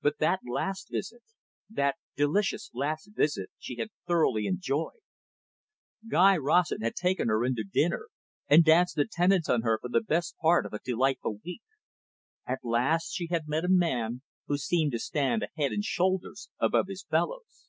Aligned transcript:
But 0.00 0.18
that 0.18 0.38
last 0.48 0.90
visit, 0.92 1.24
that 1.68 1.96
delicious 2.16 2.70
last 2.72 3.10
visit, 3.16 3.50
she 3.58 3.74
had 3.78 3.88
thoroughly 4.06 4.46
enjoyed. 4.46 5.00
Guy 6.08 6.36
Rossett 6.36 6.84
had 6.84 6.94
taken 6.94 7.26
her 7.26 7.44
into 7.44 7.64
dinner, 7.64 8.06
and 8.46 8.62
danced 8.64 8.96
attendance 8.96 9.48
on 9.48 9.62
her 9.62 9.80
for 9.82 9.88
the 9.88 10.00
best 10.00 10.36
part 10.36 10.66
of 10.66 10.72
a 10.72 10.78
delightful 10.78 11.40
week. 11.44 11.62
At 12.46 12.60
last 12.62 13.08
she 13.12 13.26
had 13.28 13.48
met 13.48 13.64
a 13.64 13.68
man 13.68 14.22
who 14.46 14.56
seemed 14.56 14.92
to 14.92 15.00
stand 15.00 15.42
a 15.42 15.48
head 15.56 15.72
and 15.72 15.82
shoulders 15.82 16.48
above 16.60 16.86
his 16.86 17.02
fellows. 17.02 17.66